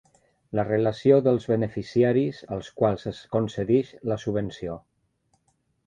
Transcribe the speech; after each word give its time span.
La 0.59 0.63
relació 0.69 1.19
dels 1.27 1.45
beneficiaris 1.51 2.41
als 2.57 2.73
quals 2.81 3.07
es 3.15 3.23
concedeix 3.37 3.95
la 4.13 4.21
subvenció. 4.27 4.85